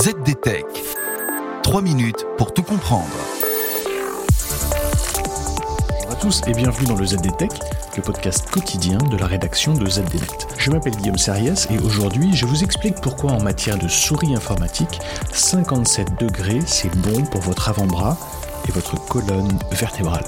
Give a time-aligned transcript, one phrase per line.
[0.00, 0.64] ZDTech.
[1.64, 3.08] 3 minutes pour tout comprendre.
[5.92, 7.50] Bonjour à tous et bienvenue dans le ZDTech,
[7.96, 10.46] le podcast quotidien de la rédaction de ZDNet.
[10.56, 15.00] Je m'appelle Guillaume Sarias et aujourd'hui je vous explique pourquoi en matière de souris informatique,
[15.32, 18.16] 57 degrés c'est bon pour votre avant-bras
[18.68, 20.22] et votre colonne vertébrale.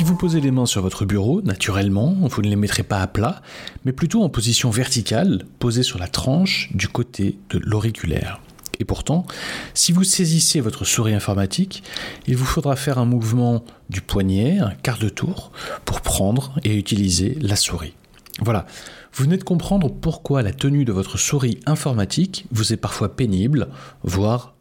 [0.00, 3.06] Si vous posez les mains sur votre bureau, naturellement, vous ne les mettrez pas à
[3.06, 3.42] plat,
[3.84, 8.40] mais plutôt en position verticale, posée sur la tranche du côté de l'auriculaire.
[8.78, 9.26] Et pourtant,
[9.74, 11.82] si vous saisissez votre souris informatique,
[12.26, 15.52] il vous faudra faire un mouvement du poignet, un quart de tour,
[15.84, 17.92] pour prendre et utiliser la souris.
[18.40, 18.64] Voilà,
[19.12, 23.68] vous venez de comprendre pourquoi la tenue de votre souris informatique vous est parfois pénible,
[24.02, 24.54] voire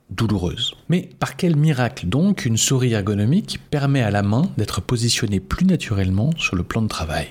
[0.90, 5.66] Mais par quel miracle donc une souris ergonomique permet à la main d'être positionnée plus
[5.66, 7.28] naturellement sur le plan de travail?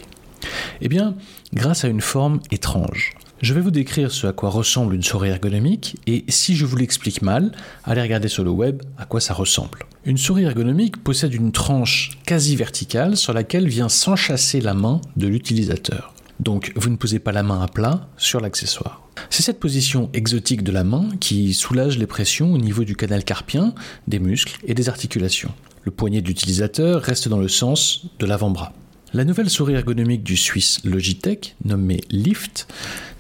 [0.81, 1.17] Eh bien,
[1.53, 3.15] grâce à une forme étrange.
[3.41, 6.77] Je vais vous décrire ce à quoi ressemble une souris ergonomique et si je vous
[6.77, 7.53] l'explique mal,
[7.85, 9.87] allez regarder sur le web à quoi ça ressemble.
[10.05, 15.29] Une souris ergonomique possède une tranche quasi verticale sur laquelle vient s'enchasser la main de
[15.29, 16.15] l'utilisateur.
[16.41, 19.03] Donc vous ne posez pas la main à plat sur l'accessoire.
[19.31, 23.25] C'est cette position exotique de la main qui soulage les pressions au niveau du canal
[23.25, 23.75] carpien,
[24.07, 25.53] des muscles et des articulations.
[25.85, 28.73] Le poignet de l'utilisateur reste dans le sens de l'avant-bras.
[29.15, 32.69] La nouvelle souris ergonomique du Suisse Logitech, nommée Lift,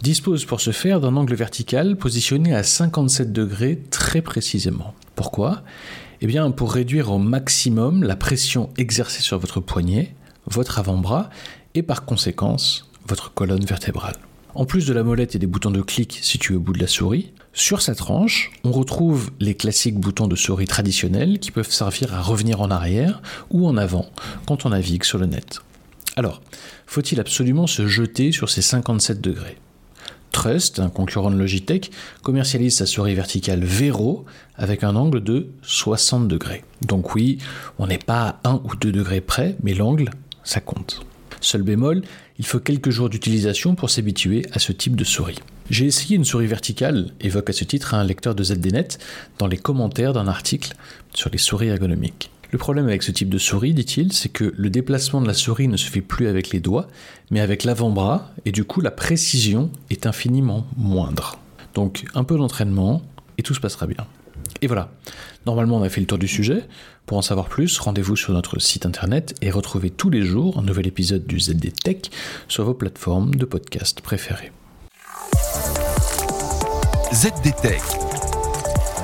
[0.03, 4.95] dispose pour ce faire d'un angle vertical positionné à 57 degrés très précisément.
[5.15, 5.63] Pourquoi?
[6.21, 10.15] Eh bien pour réduire au maximum la pression exercée sur votre poignet,
[10.47, 11.31] votre avant-bras
[11.75, 14.17] et par conséquence votre colonne vertébrale.
[14.55, 16.87] En plus de la molette et des boutons de clic situés au bout de la
[16.87, 22.15] souris, sur sa tranche, on retrouve les classiques boutons de souris traditionnels qui peuvent servir
[22.15, 24.06] à revenir en arrière ou en avant
[24.47, 25.61] quand on navigue sur le net.
[26.17, 26.42] Alors,
[26.87, 29.59] faut-il absolument se jeter sur ces 57 degrés?
[30.31, 31.91] Trust, un concurrent de Logitech,
[32.22, 34.25] commercialise sa souris verticale Vero
[34.56, 36.65] avec un angle de 60 degrés.
[36.83, 37.38] Donc oui,
[37.78, 40.10] on n'est pas à 1 ou 2 degrés près, mais l'angle,
[40.44, 41.00] ça compte.
[41.41, 42.03] Seul bémol,
[42.39, 45.39] il faut quelques jours d'utilisation pour s'habituer à ce type de souris.
[45.71, 48.99] J'ai essayé une souris verticale, évoque à ce titre un lecteur de ZDNet,
[49.39, 50.75] dans les commentaires d'un article
[51.15, 52.31] sur les souris ergonomiques.
[52.50, 55.69] Le problème avec ce type de souris, dit-il, c'est que le déplacement de la souris
[55.69, 56.89] ne se fait plus avec les doigts,
[57.31, 61.39] mais avec l'avant-bras, et du coup la précision est infiniment moindre.
[61.75, 63.03] Donc un peu d'entraînement,
[63.37, 64.06] et tout se passera bien.
[64.62, 64.91] Et voilà,
[65.47, 66.65] normalement on a fait le tour du sujet.
[67.06, 70.62] Pour en savoir plus, rendez-vous sur notre site internet et retrouvez tous les jours un
[70.62, 72.03] nouvel épisode du ZD Tech
[72.49, 74.53] sur vos plateformes de podcast préférées.
[77.12, 77.82] ZD Tech.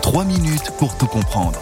[0.02, 1.58] 3 minutes pour tout comprendre.